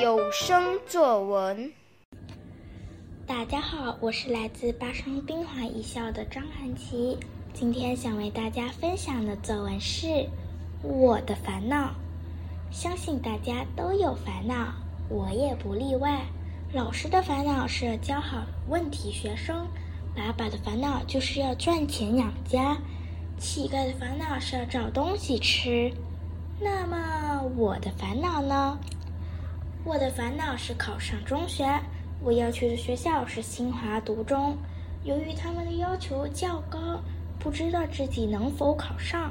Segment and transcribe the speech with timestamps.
[0.00, 1.70] 有声作文。
[3.26, 7.18] 大家好，我是来自巴生滨华艺校的张涵琪，
[7.52, 10.06] 今天想为大家分享的作文是
[10.82, 11.88] 《我的烦恼》。
[12.70, 14.72] 相信大家都有烦恼，
[15.10, 16.22] 我也不例外。
[16.72, 19.68] 老师的烦恼是教好问题学生，
[20.16, 22.78] 爸爸的烦恼就是要赚钱养家，
[23.38, 25.92] 乞丐的烦恼是要找东西吃。
[26.64, 28.78] 那么我的烦恼呢？
[29.84, 31.62] 我的烦恼是考上中学，
[32.22, 34.56] 我要去的学校是清华读中。
[35.02, 36.98] 由于他们的要求较高，
[37.38, 39.30] 不知道自己能否考上。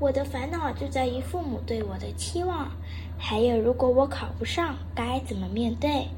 [0.00, 2.70] 我的烦恼就在于父母对我的期望，
[3.18, 6.08] 还有如果我考不上，该怎么面对？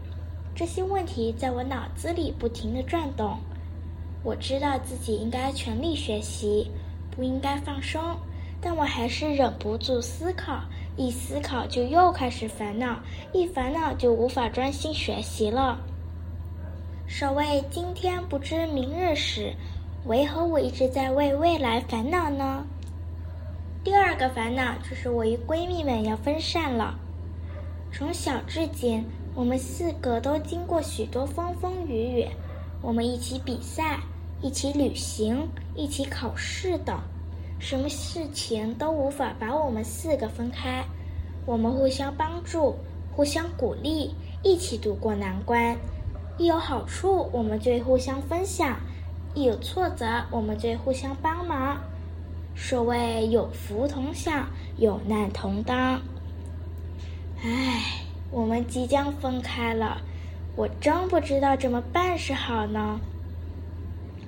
[0.54, 3.36] 这些问题在我脑子里不停地转动。
[4.22, 6.70] 我知道自己应该全力学习，
[7.10, 8.00] 不应该放松，
[8.60, 10.60] 但我还是忍不住思考。
[10.96, 12.98] 一思考就又开始烦恼，
[13.32, 15.78] 一烦恼就无法专心学习了。
[17.08, 19.54] 所谓今天不知明日事，
[20.04, 22.66] 为何我一直在为未来烦恼呢？
[23.82, 26.98] 第二个烦恼就是我与闺蜜们要分散了。
[27.90, 32.28] 从小至今，我们四个都经过许多风风雨雨，
[32.82, 34.00] 我们一起比赛，
[34.42, 37.00] 一起旅行，一起考试等。
[37.60, 40.82] 什么事情都无法把我们四个分开，
[41.44, 42.74] 我们互相帮助，
[43.14, 45.76] 互相鼓励，一起度过难关。
[46.38, 48.76] 一有好处，我们就互相分享；
[49.34, 51.78] 一有挫折，我们就互相帮忙。
[52.56, 56.00] 所谓有福同享，有难同当。
[57.42, 60.00] 唉，我们即将分开了，
[60.56, 62.98] 我真不知道怎么办是好呢。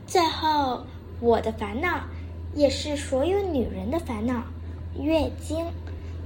[0.06, 0.84] 最后，
[1.19, 2.02] 我的烦恼。
[2.55, 4.42] 也是所有女人的烦恼，
[4.98, 5.64] 月经。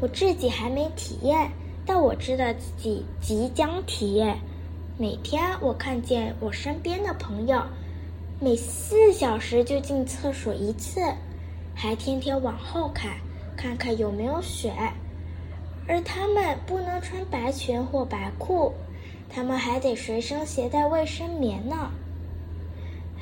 [0.00, 1.50] 我自己还没体验，
[1.86, 4.36] 但我知道自己即将体验。
[4.98, 7.62] 每天我看见我身边的朋友，
[8.40, 11.00] 每四小时就进厕所一次，
[11.74, 13.12] 还天天往后看，
[13.56, 14.72] 看看有没有血。
[15.88, 18.74] 而他们不能穿白裙或白裤，
[19.30, 21.90] 他们还得随身携带卫生棉呢。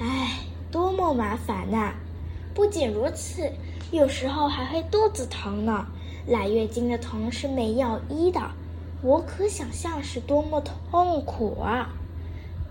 [0.01, 0.41] 唉，
[0.73, 1.95] 多么麻烦呐！
[2.55, 3.51] 不仅如此，
[3.91, 5.85] 有时候还会肚子疼呢。
[6.27, 8.41] 来月经的疼是没药医的，
[9.03, 11.93] 我可想象是多么痛苦啊！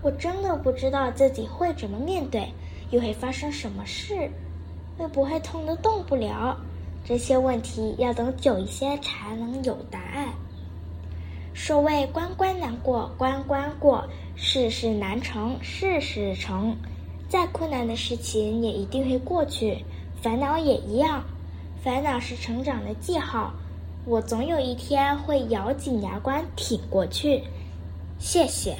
[0.02, 2.52] 我真的不知道自己会怎么面对，
[2.90, 4.30] 又会发生什么事，
[4.98, 6.58] 会不会痛得动不了？
[7.04, 10.28] 这些问题要等久一些才能有答案。
[11.54, 16.74] 所谓关关难过关关过，事事难成事事成。
[17.28, 19.84] 再困难的事情也一定会过去，
[20.22, 21.24] 烦恼也一样。
[21.82, 23.52] 烦恼是成长的记号，
[24.06, 27.42] 我总有一天会咬紧牙关挺过去。
[28.18, 28.76] 谢谢。